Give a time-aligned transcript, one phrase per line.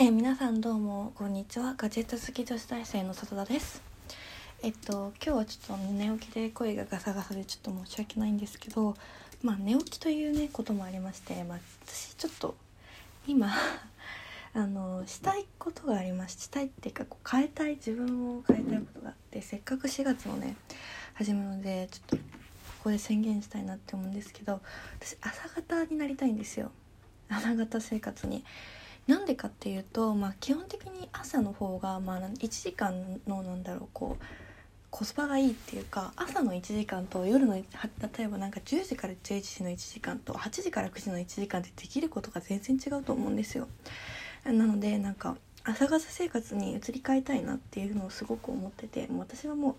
[0.00, 1.74] え皆さんどうもこんにちは。
[1.76, 3.82] ガジェット好き女子大生の里田です。
[4.62, 8.94] えっと今日はちょっと寝起きで声がガサガサでちょっと申し訳ないんですけど
[9.42, 12.54] まあ寝起きというねこともありましてまあ私ちょっと
[13.26, 13.50] 今
[14.54, 20.54] あのしたいことがありましてしたいっていうかこう変えたい自分を変えたいことがあってせっかく4月のね
[21.14, 22.22] 始めるのでちょっとこ
[22.84, 24.60] こで宣言したいなって思うんですけど
[25.00, 26.70] 私朝方になりたいんですよ。
[27.28, 28.44] 朝方生活に。
[29.08, 34.24] なんでかっていうと、まあ、基本的に朝の方が、まあ、1時間のなんだろうこう
[34.90, 37.64] コスパがいいっていうか朝の1時間と夜の例
[38.20, 43.68] えばなんか10時から11時の1時間と8時から9時の1時間ってできることが全然違うと思うんですよ。
[44.44, 49.76] なのでなんか朝方生活に移り変えたいなっていうのをすごく思ってて私はもう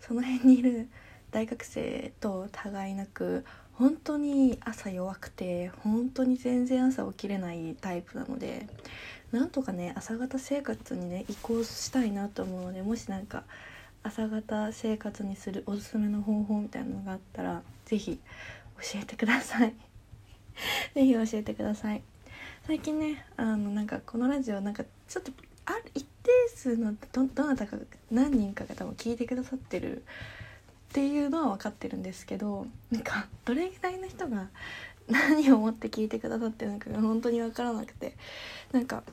[0.00, 0.88] その辺にいる
[1.30, 8.66] 大学生と互いなく本当に朝弱くて本当に全然朝起きれないタイプなので
[9.32, 13.44] なんとかね朝方生活にね移行したいなと思うのでもしなんか
[14.02, 18.18] 朝方生活にするおすすめの方法みたいなのがあったら是非
[18.92, 19.74] 教えてください。
[20.94, 22.02] 是非教えてください。
[22.66, 25.32] 最近ねあのなんかこのラジオなんかちょっと
[25.66, 27.76] ある一定数のどどなたか
[28.10, 30.02] 何人かが多分聞いてくださってる
[30.90, 34.48] っていうのは分かってるんですけどなんかどれぐらいの人が
[35.08, 38.16] 何を思って聞いてくださってるのかが本当に分からなくて
[38.72, 39.04] なんか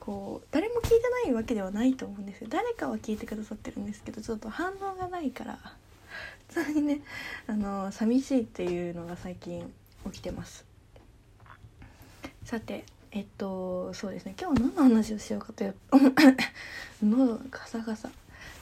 [0.00, 2.48] こう誰も聞いてないわけではないと思うんですよ。
[2.50, 5.58] 誰かは聞いてくださってるんですけどちょっと反応がないから
[6.48, 7.00] 普通にね
[7.46, 9.72] あの寂しいっていうのが最近
[10.04, 10.66] 起きてます。
[12.44, 14.34] さてえっとそうですね。
[14.38, 15.74] 今日は何の話をしようかという
[17.02, 18.10] 喉がガサガサ。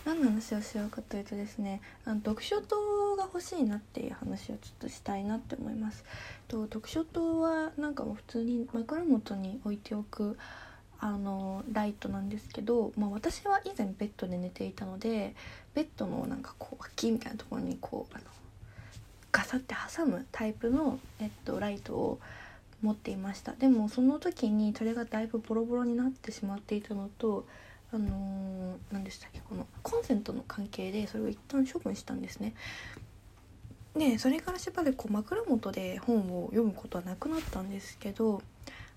[0.05, 6.05] 何の話をしようかというとですねあの読書灯が欲しいなっていう話をちょっとしたいなって思います。
[6.48, 10.36] と読書灯はなんかもう普通に枕元に置いておく
[10.98, 15.34] あのライトなんですけど、まあ、私は以前ベッドで寝ていたので
[15.75, 18.25] ベッドのなんかこう脇みたいなところにこうあの
[19.32, 22.21] ガサって挟むタイプの、えっと、ライトを
[22.82, 23.53] 持っていました。
[23.53, 27.47] でもその時にそれがだいぶボロボロになってしまっていたのと
[27.92, 32.54] あのー、何でしたっけこのコンセントの関係でそれを一旦処分したんですね。
[33.94, 38.41] でそれからしばらくこう枕元で本を読むことはなくなったんですけど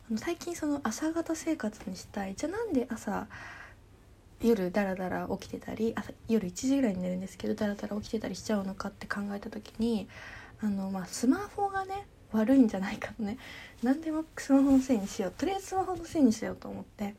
[0.09, 2.35] あの最近その朝方生活にしたい。
[2.35, 3.27] じゃあなんで朝
[4.41, 10.07] 夜ダラダラ起きてたり朝夜1時ぐらいに寝るんですけどダラダラ起きてたりしちゃうのかって考えた時に
[10.61, 13.37] あの、まあ、スマホがね悪いんじゃないかとね。
[13.81, 15.31] 何でもスマホのせいにしよう。
[15.31, 17.15] とりあえずスマホのせいにしようと思って。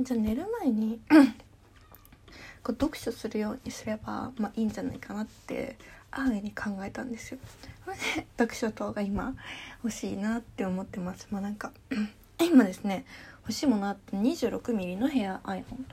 [0.00, 1.00] じゃあ寝る前に
[2.62, 5.76] こう読書するようにすれば、まあ、いいんじゃないかなって
[6.12, 7.38] 安易に考えたんですよ。
[7.84, 9.34] それで読書等が今
[9.82, 11.26] 欲しいなって思ってます。
[11.30, 11.72] まあなんか
[12.40, 13.04] 今ですね
[13.42, 15.84] 欲しいものあって 26mm のヘアアイロン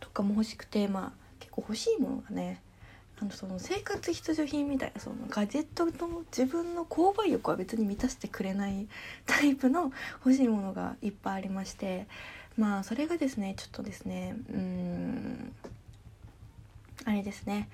[0.00, 2.60] とかも欲しくてまあ結構欲しいものがね
[3.20, 8.88] あのその生活必需品みたいなそのガジェットの自分の購買欲は別に満たしてくれない
[9.26, 9.92] タイプの
[10.24, 12.08] 欲しいものがいっぱいありまして
[12.56, 15.54] まあそれがですねちょっとですねうん
[17.04, 17.68] あれですね。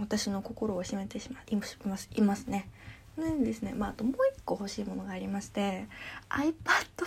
[0.00, 2.68] 私の心を占めてしまいますいますね。
[3.16, 5.86] でですね、まあ、あともう一個欲しいものがありまして
[6.28, 6.52] iPad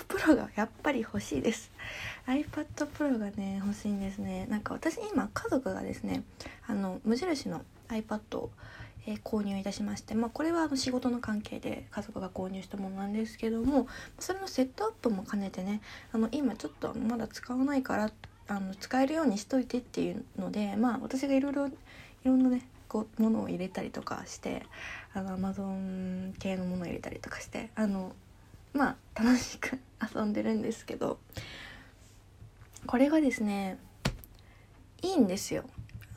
[0.08, 1.72] Pro がやっぱり欲しいです。
[2.26, 4.48] iPad Pro がね欲しいんですね。
[4.48, 6.24] なんか私今家族がですね
[6.68, 8.50] あの無印の iPad を、
[9.09, 13.88] えー購入いたしまして、まあ、これはあの仕事の関係で家族が購入したものなんですけども
[14.20, 15.81] それのセットアップも兼ねてね
[16.14, 18.12] あの今ちょっとまだ使わないから
[18.48, 21.72] あの使えるようにしといてっていうのでまあ私がいろいろい
[22.24, 24.64] ろんなねこうものを入れたりとかして
[25.14, 28.14] あの Amazon 系のものを入れたりとかしてあの
[28.74, 29.80] まあ楽しく
[30.16, 31.18] 遊んでるんですけど
[32.86, 33.80] これがですね
[35.02, 35.64] いいんですよ。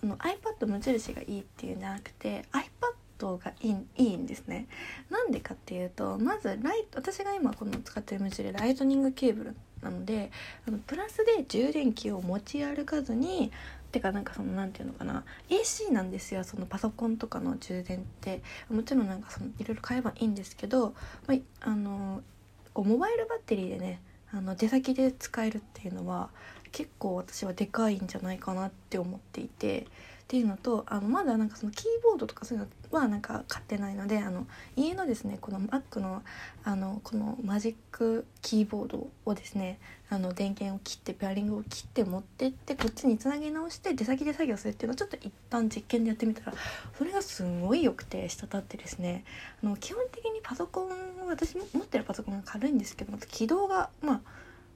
[0.02, 4.66] あの iPad 無印がいいっていうんじゃなくて iPad がいいいいんですね。
[5.10, 10.30] なんでかっていうとまずライト私が今この使ってる無印ライトニングケーブルなので
[10.66, 13.52] あのプラスで充電器を持ち歩かずに
[13.92, 18.42] てかなんかその何て言うのかな AC なんですよそのパソコンとかの充電って。
[18.70, 20.94] もちろんなんかそのいろいろ買えばいいんですけど、
[21.26, 22.22] まあ、あの
[22.72, 24.00] こうモバイルバッテリーでね
[24.32, 26.30] あの出先で使えるっていうのは
[26.72, 29.86] 結構私はでかいんじゃないかなって思っていて
[30.32, 34.46] っていうのとあのまだなんかそのキーボードとかそういうのはなんか買ってないのであの
[34.76, 36.22] 家のですねこの Mac の
[36.64, 46.56] あのこのマジックキーボードをですねあの電源を切ってペアリングを切って持ってってこっちにつなぎ直して出先で作業するっていうのをちょっと一旦実験でやってみたら
[46.96, 49.24] それがすごい良くて滴ってですね。
[49.62, 50.88] あの基本的にパソコン
[51.28, 54.20] 私持ってるパソコンが軽いんですけど起動がまあ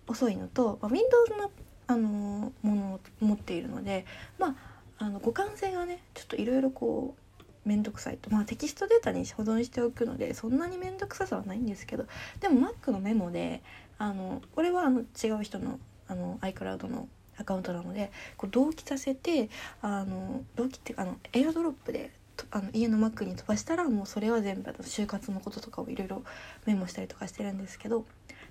[0.07, 1.51] 遅いのと、まあ、Windows の
[1.87, 4.05] あのものを持っているので
[4.39, 8.31] まああの互換性がねちょっといろいろこう面倒くさいと。
[8.31, 12.07] まあテキストデータに保存しておくのでそんなに面倒くささはないんですけど。
[12.41, 13.63] でも Mac のメモで
[13.99, 15.79] あのこれはあの違う人の
[16.09, 17.09] あの iCloud の
[17.39, 19.51] アカウントなのでこう同期させて
[19.83, 22.13] あの同期っていうかあのエアドロップで
[22.51, 26.23] あの家の Mac に飛ばしたらもうそれは全部就活のこととかをいろいろ
[26.67, 28.05] メモしたりとかしてるんですけど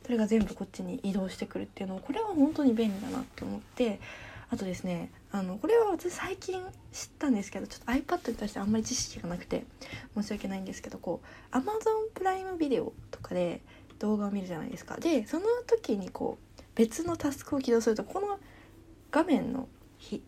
[0.03, 4.00] それが全部こっちに移動してくるっていうのをこれは本当に便利だなと思って。
[4.50, 9.66] あとですねあのこれは私最近知ったんですけどちょっと iPad に対してあんまり知識がなくて
[10.16, 11.20] 申し訳ないんですけどこ
[11.52, 11.66] う Amazon
[12.14, 13.60] プライムビデオとかで
[14.00, 18.40] 動画を見るじゃないですかでその時にこう別のタスクを起動するとこの
[19.12, 19.68] 画面の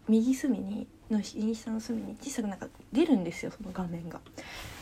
[0.10, 4.20] 右隅にの右下の隅に小さくなんか出るんですよその画面が。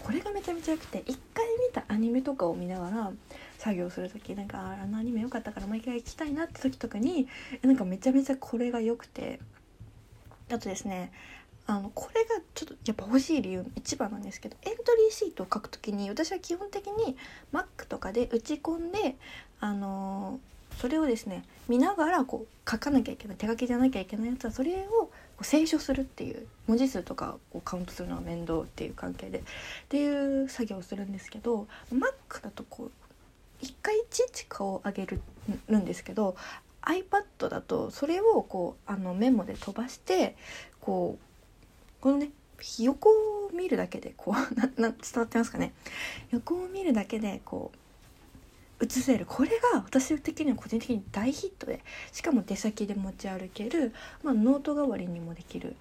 [0.01, 3.11] これがめちゃめちゃ良くて一回見たアニメとかを見ながら
[3.59, 7.27] 作業する時なんかあのアニメ良かったからもう一回行きたいなって時とかに
[7.61, 9.39] なんかめちゃめちゃこれが良くて
[10.51, 11.11] あとですね
[11.67, 17.17] あのこれがちょっとやっぱ欲しい理由の一番なんですけどエントリーシートを書く時に私は基本的に
[17.51, 19.15] Mac とかで打ち込んで
[19.59, 20.39] あの
[20.79, 25.09] それをですね見ながらこう書かなきゃいけない手書きじゃなきゃいけないやつはそれを
[25.41, 29.41] 清書するっていう文字数とかをカウントするのが面倒っていう関係でっ
[29.89, 32.91] ていう作業をするんですけど Mac だとこう
[33.61, 35.21] 一回いちいち顔を上げる
[35.77, 36.35] んですけど
[36.85, 40.35] iPad だとそれをこうあのメモで飛ばして
[40.79, 41.23] こう
[42.01, 42.29] このね
[42.79, 45.73] 横を見るだけでこう なな伝わってますかね？
[46.31, 47.71] 横を見るだけでこ
[48.79, 49.25] う映せる。
[49.25, 53.93] これが私的には個人的に大ヒットでしかも出先で持ち歩ける、
[54.23, 55.75] まあ、ノート代わりにもできる。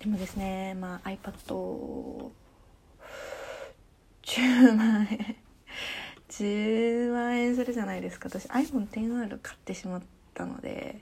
[0.00, 2.30] でもですね、まあ、iPad10
[4.76, 5.36] 万円。
[6.30, 8.28] 10万円するじゃないですか。
[8.28, 10.02] 私 iPhone10R 買ってしまっ
[10.34, 11.00] たので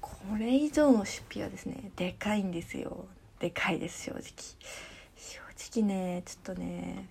[0.00, 3.06] これ以上の出費はですねでかいんですよ。
[3.40, 4.22] でかいです正直。
[5.16, 7.08] 正直ねちょっとね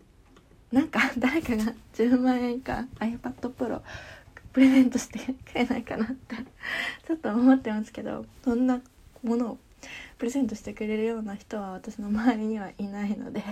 [0.71, 3.81] なんか 誰かが10万円か iPad Pro
[4.53, 6.35] プレゼントしてくれないかなって
[7.07, 8.81] ちょっと思ってますけどそんな
[9.23, 9.57] ものを
[10.17, 13.43] プレゼントしてくれるような人は私の周りにはいないので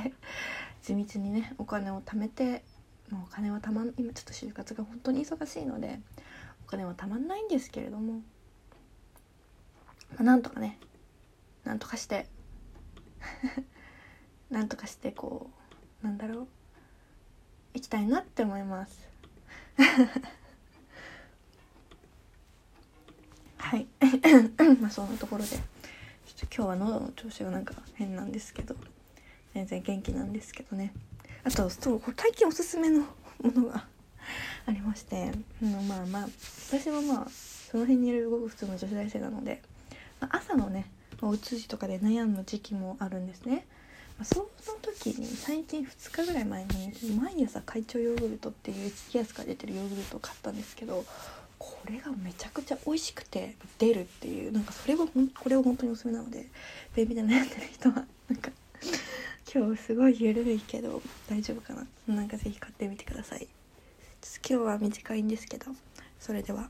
[0.82, 2.64] 地道にねお金を貯めて
[3.12, 6.00] もうお金はたまん今ちょっと就活が本当に忙しいので
[6.66, 8.22] お金はたまんないんですけれども、ま
[10.20, 10.78] あ、なんとかね
[11.64, 12.28] なんとかして
[14.50, 15.50] なんとかしてこ
[16.04, 16.48] うなんだろう
[17.74, 19.08] 行きたいなって思います。
[23.58, 23.88] はい。
[24.82, 25.62] まあそんなところでちょっ
[26.40, 28.76] と今日は喉の調子がなんか変なんですけど
[29.54, 30.94] 全然元気なんですけどね。
[31.44, 33.02] あとそう最近おすすめの
[33.42, 33.86] ものが
[34.66, 35.32] ありまして
[35.62, 36.28] まあまあ
[36.68, 39.62] 私はまあその辺にいるごく普通の女子大生なので、
[40.20, 40.90] まあ、朝のね
[41.22, 43.66] お通じとかで悩む時期もあるんですね。
[44.18, 44.48] まあその
[44.82, 51.06] 時に最近2日ぐらい前に毎朝会長ヨーグルトっていう1安から出てるヨーグルトを買ったんですけど
[51.58, 56.48] これがめちゃくちゃ美味しくて出るっていうなんかそれはこれは本当におすすめなので
[56.96, 58.52] 便秘で悩んでる人はなんか
[59.52, 61.74] 今日すごい緩いけど大丈夫か
[62.08, 62.16] な？
[62.16, 63.48] なんか是非買ってみてください
[64.48, 65.72] 今日は短いんですけど
[66.20, 66.70] それでは。